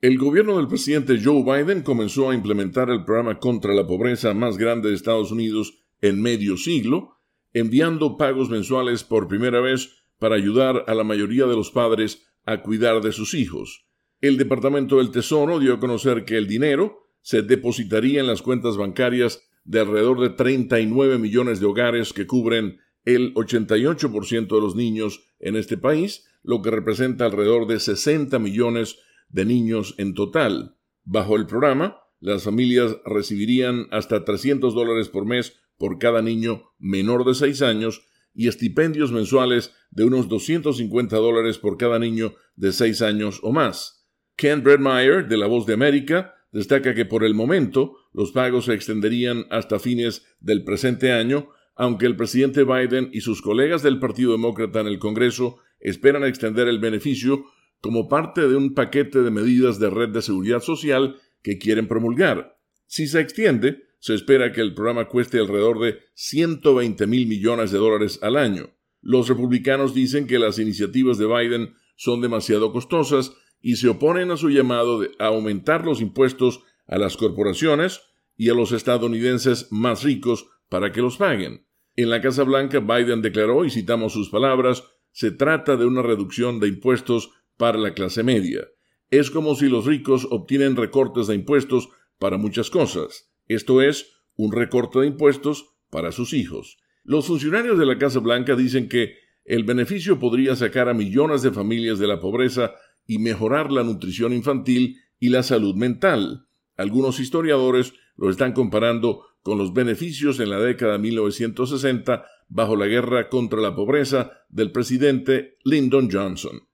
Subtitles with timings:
[0.00, 4.56] El gobierno del presidente Joe Biden comenzó a implementar el programa contra la pobreza más
[4.56, 7.16] grande de Estados Unidos en medio siglo,
[7.52, 12.62] enviando pagos mensuales por primera vez para ayudar a la mayoría de los padres a
[12.62, 13.88] cuidar de sus hijos.
[14.20, 18.76] El Departamento del Tesoro dio a conocer que el dinero se depositaría en las cuentas
[18.76, 25.24] bancarias de alrededor de 39 millones de hogares que cubren el 88% de los niños
[25.40, 30.76] en este país, lo que representa alrededor de 60 millones de niños en total.
[31.04, 37.24] Bajo el programa, las familias recibirían hasta 300 dólares por mes por cada niño menor
[37.24, 38.02] de 6 años
[38.34, 44.06] y estipendios mensuales de unos 250 dólares por cada niño de 6 años o más.
[44.36, 48.74] Ken Bredmeyer, de La Voz de América, destaca que por el momento los pagos se
[48.74, 54.32] extenderían hasta fines del presente año, aunque el presidente Biden y sus colegas del Partido
[54.32, 57.44] Demócrata en el Congreso esperan extender el beneficio
[57.80, 62.58] como parte de un paquete de medidas de red de seguridad social que quieren promulgar.
[62.86, 67.78] Si se extiende, se espera que el programa cueste alrededor de 120 mil millones de
[67.78, 68.70] dólares al año.
[69.00, 74.36] Los republicanos dicen que las iniciativas de Biden son demasiado costosas y se oponen a
[74.36, 78.00] su llamado de aumentar los impuestos a las corporaciones
[78.36, 81.66] y a los estadounidenses más ricos para que los paguen.
[81.96, 86.60] En la Casa Blanca, Biden declaró, y citamos sus palabras, se trata de una reducción
[86.60, 88.66] de impuestos para la clase media.
[89.10, 93.30] Es como si los ricos obtienen recortes de impuestos para muchas cosas.
[93.46, 96.78] Esto es, un recorte de impuestos para sus hijos.
[97.04, 99.14] Los funcionarios de la Casa Blanca dicen que
[99.44, 102.74] el beneficio podría sacar a millones de familias de la pobreza
[103.06, 106.46] y mejorar la nutrición infantil y la salud mental.
[106.76, 112.86] Algunos historiadores lo están comparando con los beneficios en la década de 1960 bajo la
[112.86, 116.67] guerra contra la pobreza del presidente Lyndon Johnson.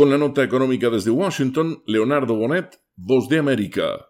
[0.00, 4.08] Con la nota económica desde Washington, Leonardo Bonet, Voz de América.